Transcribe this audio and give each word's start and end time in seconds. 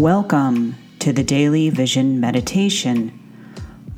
Welcome 0.00 0.76
to 1.00 1.12
the 1.12 1.22
Daily 1.22 1.68
Vision 1.68 2.20
Meditation. 2.20 3.12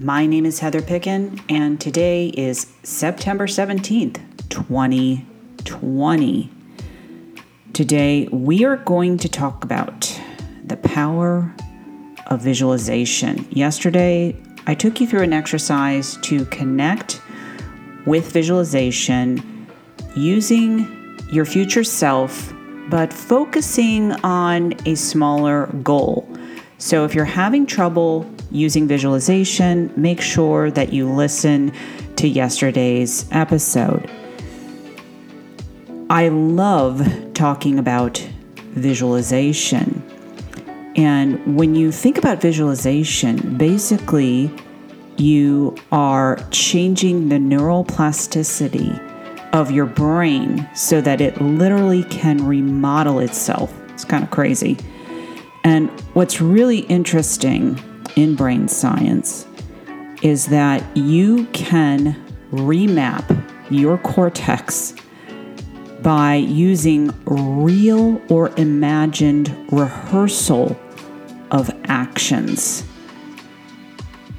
My 0.01 0.27
name 0.27 0.45
is 0.45 0.59
Heather 0.59 0.83
Picken, 0.83 1.41
and 1.49 1.81
today 1.81 2.31
is 2.31 2.73
September 2.83 3.47
17th, 3.47 4.19
2020. 4.49 6.51
Today, 7.73 8.29
we 8.33 8.65
are 8.65 8.79
going 8.79 9.17
to 9.19 9.29
talk 9.29 9.63
about 9.63 10.21
the 10.65 10.77
power 10.77 11.55
of 12.27 12.41
visualization. 12.41 13.47
Yesterday, 13.51 14.37
I 14.67 14.75
took 14.75 15.01
you 15.01 15.07
through 15.07 15.23
an 15.23 15.33
exercise 15.33 16.17
to 16.23 16.45
connect 16.47 17.23
with 18.07 18.33
visualization 18.33 19.69
using 20.17 21.17
your 21.31 21.45
future 21.45 21.85
self 21.85 22.53
but 22.89 23.13
focusing 23.13 24.13
on 24.25 24.75
a 24.87 24.95
smaller 24.95 25.67
goal. 25.83 26.29
So 26.79 27.05
if 27.05 27.15
you're 27.15 27.25
having 27.25 27.67
trouble 27.67 28.29
using 28.51 28.89
visualization, 28.89 29.93
make 29.97 30.21
sure 30.21 30.71
that 30.73 30.93
you 30.93 31.09
listen 31.09 31.73
to 32.17 32.29
yesterday's 32.29 33.27
episode. 33.31 34.11
I 36.11 36.29
love 36.29 37.33
talking 37.35 37.79
about 37.79 38.19
visualization. 38.73 40.03
And 40.97 41.57
when 41.57 41.75
you 41.75 41.91
think 41.91 42.19
about 42.19 42.41
visualization, 42.41 43.57
basically, 43.57 44.51
you 45.17 45.77
are 45.91 46.37
changing 46.51 47.29
the 47.29 47.39
neural 47.39 47.85
plasticity 47.85 48.93
of 49.53 49.71
your 49.71 49.87
brain 49.87 50.69
so 50.75 51.01
that 51.01 51.21
it 51.21 51.41
literally 51.41 52.05
can 52.05 52.47
remodel 52.47 53.21
itself. 53.21 53.73
It's 53.91 54.05
kind 54.05 54.25
of 54.25 54.31
crazy. 54.31 54.79
And 55.65 55.91
what's 56.15 56.41
really 56.41 56.81
interesting 56.81 57.79
in 58.17 58.35
brain 58.35 58.69
science 58.69 59.47
is 60.23 60.47
that 60.47 60.85
you 60.97 61.47
can 61.53 62.15
remap 62.53 63.43
your 63.71 63.99
cortex 63.99 64.95
by 66.03 66.35
using 66.35 67.13
real 67.25 68.21
or 68.29 68.53
imagined 68.57 69.55
rehearsal 69.71 70.79
of 71.51 71.71
actions. 71.85 72.85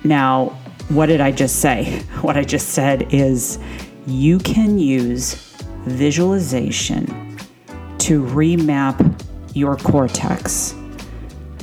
Now, 0.04 0.50
what 0.90 1.06
did 1.06 1.22
I 1.22 1.32
just 1.32 1.58
say? 1.58 2.04
What 2.24 2.38
I 2.38 2.44
just 2.44 2.70
said 2.70 3.14
is 3.14 3.60
you 4.06 4.38
can 4.40 4.78
use 4.78 5.36
visualization 5.86 7.38
to 8.00 8.24
remap 8.24 9.24
your 9.54 9.78
cortex. 9.78 10.76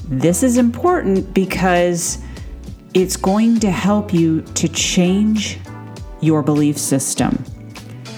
This 0.04 0.42
is 0.42 0.56
important 0.56 1.34
because 1.34 2.18
it's 2.94 3.16
going 3.16 3.60
to 3.60 3.70
help 3.70 4.12
you 4.12 4.42
to 4.42 4.68
change 4.68 5.58
your 6.20 6.42
belief 6.42 6.78
system, 6.78 7.44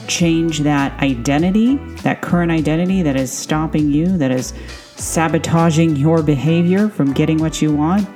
change 0.07 0.61
that 0.61 0.99
identity, 1.03 1.77
that 2.03 2.23
current 2.23 2.51
identity 2.51 3.03
that 3.03 3.17
is 3.17 3.33
stopping 3.33 3.91
you, 3.91 4.17
that 4.19 4.31
is 4.31 4.55
sabotaging 4.97 5.97
your 5.97 6.23
behavior 6.23 6.89
from 6.89 7.13
getting 7.13 7.39
what 7.39 7.61
you 7.61 7.75
want, 7.75 8.09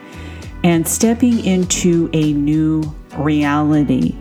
and 0.65 0.87
stepping 0.87 1.45
into 1.45 2.09
a 2.13 2.33
new 2.33 2.83
reality 3.19 4.17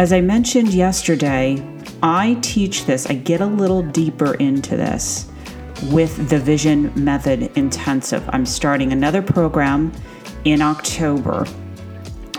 as 0.00 0.14
I 0.14 0.22
mentioned 0.22 0.72
yesterday, 0.72 1.62
I 2.02 2.38
teach 2.40 2.86
this, 2.86 3.04
I 3.04 3.12
get 3.12 3.42
a 3.42 3.46
little 3.46 3.82
deeper 3.82 4.32
into 4.36 4.74
this 4.74 5.30
with 5.90 6.30
the 6.30 6.38
Vision 6.38 6.90
Method 6.94 7.54
Intensive. 7.58 8.26
I'm 8.32 8.46
starting 8.46 8.94
another 8.94 9.20
program 9.20 9.92
in 10.46 10.62
October. 10.62 11.44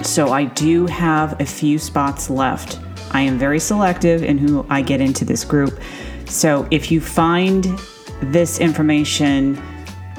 So 0.02 0.34
I 0.34 0.46
do 0.46 0.88
have 0.88 1.40
a 1.40 1.46
few 1.46 1.78
spots 1.78 2.32
left. 2.32 2.80
I 3.12 3.22
am 3.22 3.38
very 3.38 3.60
selective 3.60 4.24
in 4.24 4.40
who 4.40 4.66
I 4.68 4.82
get 4.82 5.00
into 5.00 5.24
this 5.24 5.46
group. 5.46 5.80
So 6.26 6.68
if 6.72 6.92
you 6.92 7.00
find 7.00 7.66
this 8.24 8.60
information 8.60 9.62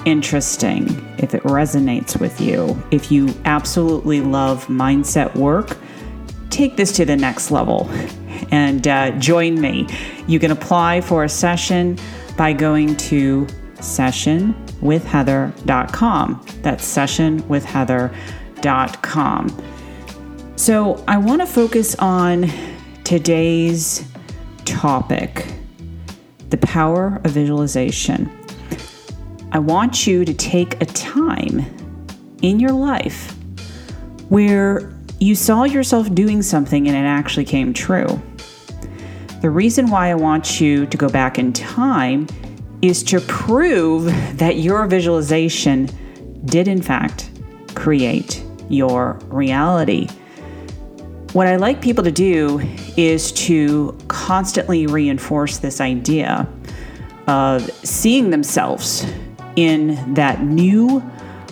interesting, 0.04 0.86
if 1.18 1.34
it 1.34 1.42
resonates 1.42 2.20
with 2.20 2.40
you, 2.40 2.80
if 2.92 3.10
you 3.10 3.34
absolutely 3.46 4.20
love 4.20 4.64
mindset 4.68 5.34
work, 5.34 5.76
take 6.52 6.76
this 6.76 6.92
to 6.92 7.04
the 7.04 7.16
next 7.16 7.50
level 7.50 7.90
and 8.50 8.86
uh, 8.86 9.10
join 9.12 9.60
me. 9.60 9.88
You 10.26 10.38
can 10.38 10.52
apply 10.52 11.00
for 11.00 11.24
a 11.24 11.28
session 11.28 11.98
by 12.36 12.52
going 12.52 12.96
to 12.96 13.46
sessionwithheather.com. 13.76 16.46
That's 16.62 16.96
sessionwithheather.com. 16.96 19.62
So 20.56 21.04
I 21.08 21.16
want 21.16 21.40
to 21.40 21.46
focus 21.46 21.94
on 21.96 22.48
today's 23.04 24.06
topic 24.64 25.46
the 26.50 26.58
power 26.58 27.20
of 27.24 27.32
visualization. 27.32 28.30
I 29.52 29.58
want 29.58 30.06
you 30.06 30.24
to 30.24 30.32
take 30.34 30.80
a 30.82 30.86
time 30.86 31.64
in 32.42 32.60
your 32.60 32.72
life 32.72 33.34
where 34.28 34.92
you 35.22 35.36
saw 35.36 35.62
yourself 35.62 36.12
doing 36.12 36.42
something 36.42 36.88
and 36.88 36.96
it 36.96 37.08
actually 37.08 37.44
came 37.44 37.72
true. 37.72 38.20
The 39.40 39.50
reason 39.50 39.88
why 39.88 40.10
I 40.10 40.16
want 40.16 40.60
you 40.60 40.84
to 40.86 40.96
go 40.96 41.08
back 41.08 41.38
in 41.38 41.52
time 41.52 42.26
is 42.82 43.04
to 43.04 43.20
prove 43.20 44.06
that 44.36 44.56
your 44.56 44.84
visualization 44.88 45.88
did, 46.44 46.66
in 46.66 46.82
fact, 46.82 47.30
create 47.76 48.44
your 48.68 49.12
reality. 49.28 50.08
What 51.34 51.46
I 51.46 51.54
like 51.54 51.80
people 51.80 52.02
to 52.02 52.10
do 52.10 52.58
is 52.96 53.30
to 53.32 53.96
constantly 54.08 54.88
reinforce 54.88 55.58
this 55.58 55.80
idea 55.80 56.48
of 57.28 57.70
seeing 57.86 58.30
themselves 58.30 59.06
in 59.54 60.14
that 60.14 60.42
new 60.42 61.00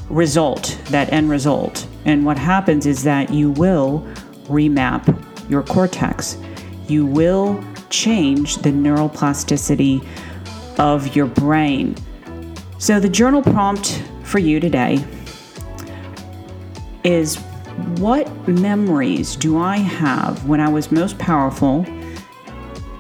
result, 0.09 0.77
that 0.87 1.13
end 1.13 1.31
result. 1.31 1.87
And 2.05 2.25
what 2.25 2.39
happens 2.39 2.87
is 2.87 3.03
that 3.05 3.31
you 3.31 3.51
will 3.51 4.07
remap 4.45 5.05
your 5.51 5.63
cortex. 5.63 6.37
You 6.89 7.07
will 7.07 7.63
change 7.91 8.57
the 8.59 8.73
neural 8.73 9.09
plasticity 9.09 10.01
of 10.79 11.15
your 11.15 11.27
brain. 11.27 11.95
So, 12.79 12.99
the 12.99 13.09
journal 13.09 13.43
prompt 13.43 14.03
for 14.23 14.39
you 14.39 14.61
today 14.61 15.05
is 17.05 17.37
What 17.99 18.49
memories 18.49 19.37
do 19.37 19.59
I 19.59 19.77
have 19.77 20.47
when 20.47 20.61
I 20.61 20.69
was 20.69 20.93
most 20.93 21.19
powerful, 21.19 21.87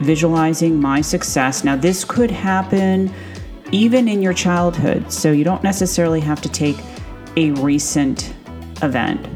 visualizing 0.00 0.80
my 0.80 1.00
success? 1.00 1.64
Now, 1.64 1.76
this 1.76 2.04
could 2.04 2.30
happen 2.30 3.12
even 3.72 4.08
in 4.08 4.20
your 4.20 4.32
childhood, 4.32 5.12
so 5.12 5.32
you 5.32 5.44
don't 5.44 5.62
necessarily 5.62 6.20
have 6.20 6.40
to 6.42 6.48
take 6.48 6.76
a 7.36 7.52
recent 7.52 8.34
event. 8.82 9.26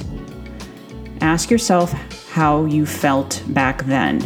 Ask 1.20 1.50
yourself 1.50 1.92
how 2.30 2.64
you 2.64 2.86
felt 2.86 3.42
back 3.48 3.84
then. 3.84 4.20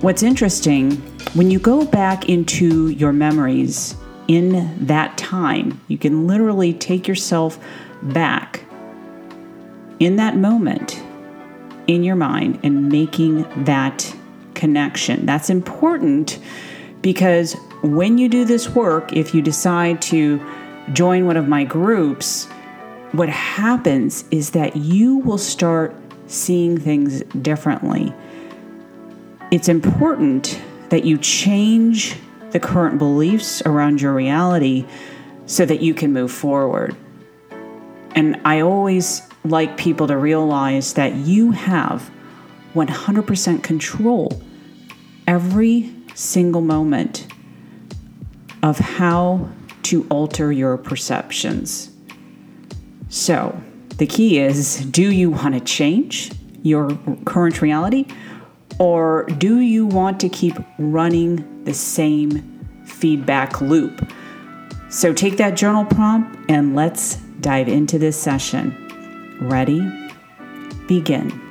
What's 0.00 0.22
interesting, 0.22 0.96
when 1.34 1.50
you 1.50 1.58
go 1.58 1.84
back 1.84 2.28
into 2.28 2.88
your 2.88 3.12
memories 3.12 3.96
in 4.28 4.86
that 4.86 5.16
time, 5.18 5.80
you 5.88 5.98
can 5.98 6.26
literally 6.26 6.72
take 6.72 7.06
yourself 7.08 7.58
back 8.02 8.64
in 10.00 10.16
that 10.16 10.36
moment 10.36 11.02
in 11.86 12.02
your 12.02 12.16
mind 12.16 12.58
and 12.62 12.88
making 12.88 13.42
that 13.64 14.14
connection. 14.54 15.26
That's 15.26 15.50
important 15.50 16.38
because 17.02 17.54
when 17.82 18.16
you 18.16 18.28
do 18.28 18.44
this 18.44 18.70
work, 18.70 19.12
if 19.12 19.34
you 19.34 19.42
decide 19.42 20.00
to 20.02 20.40
join 20.92 21.26
one 21.26 21.36
of 21.36 21.48
my 21.48 21.64
groups, 21.64 22.48
what 23.16 23.28
happens 23.28 24.24
is 24.30 24.50
that 24.50 24.76
you 24.76 25.18
will 25.18 25.38
start 25.38 25.94
seeing 26.26 26.78
things 26.78 27.22
differently. 27.42 28.12
It's 29.50 29.68
important 29.68 30.60
that 30.88 31.04
you 31.04 31.18
change 31.18 32.16
the 32.50 32.60
current 32.60 32.98
beliefs 32.98 33.62
around 33.62 34.00
your 34.00 34.12
reality 34.12 34.86
so 35.46 35.64
that 35.64 35.80
you 35.80 35.94
can 35.94 36.12
move 36.12 36.32
forward. 36.32 36.96
And 38.14 38.40
I 38.44 38.60
always 38.60 39.22
like 39.44 39.76
people 39.76 40.06
to 40.06 40.16
realize 40.16 40.94
that 40.94 41.14
you 41.14 41.50
have 41.52 42.10
100% 42.74 43.62
control 43.62 44.42
every 45.26 45.94
single 46.14 46.62
moment 46.62 47.26
of 48.62 48.78
how 48.78 49.50
to 49.84 50.06
alter 50.08 50.50
your 50.50 50.76
perceptions. 50.78 51.93
So, 53.14 53.56
the 53.98 54.08
key 54.08 54.40
is 54.40 54.84
do 54.86 55.12
you 55.12 55.30
want 55.30 55.54
to 55.54 55.60
change 55.60 56.32
your 56.64 56.98
current 57.24 57.62
reality 57.62 58.06
or 58.80 59.26
do 59.38 59.60
you 59.60 59.86
want 59.86 60.18
to 60.18 60.28
keep 60.28 60.56
running 60.80 61.62
the 61.62 61.74
same 61.74 62.82
feedback 62.84 63.60
loop? 63.60 64.12
So 64.90 65.12
take 65.12 65.36
that 65.36 65.56
journal 65.56 65.84
prompt 65.84 66.50
and 66.50 66.74
let's 66.74 67.14
dive 67.40 67.68
into 67.68 68.00
this 68.00 68.20
session. 68.20 69.38
Ready? 69.40 69.80
Begin. 70.88 71.43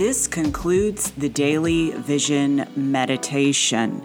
This 0.00 0.24
concludes 0.26 1.10
the 1.10 1.28
daily 1.28 1.90
vision 1.90 2.66
meditation. 2.74 4.02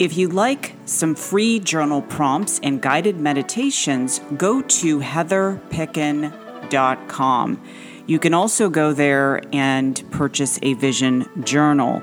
If 0.00 0.16
you 0.16 0.26
like 0.26 0.74
some 0.84 1.14
free 1.14 1.60
journal 1.60 2.02
prompts 2.02 2.58
and 2.60 2.82
guided 2.82 3.20
meditations, 3.20 4.20
go 4.36 4.62
to 4.62 4.98
heatherpicken.com. 4.98 7.62
You 8.06 8.18
can 8.18 8.34
also 8.34 8.68
go 8.68 8.92
there 8.92 9.40
and 9.54 10.10
purchase 10.10 10.58
a 10.60 10.74
vision 10.74 11.28
journal. 11.44 12.02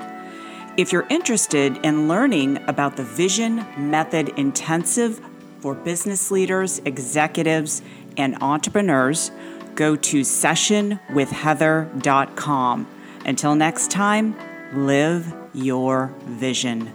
If 0.78 0.90
you're 0.90 1.06
interested 1.10 1.76
in 1.84 2.08
learning 2.08 2.56
about 2.66 2.96
the 2.96 3.04
Vision 3.04 3.66
Method 3.76 4.30
Intensive 4.38 5.20
for 5.60 5.74
business 5.74 6.30
leaders, 6.30 6.80
executives, 6.86 7.82
and 8.16 8.38
entrepreneurs, 8.40 9.30
go 9.74 9.94
to 9.94 10.22
sessionwithheather.com. 10.22 12.86
Until 13.26 13.56
next 13.56 13.90
time, 13.90 14.36
live 14.72 15.34
your 15.52 16.14
vision. 16.26 16.92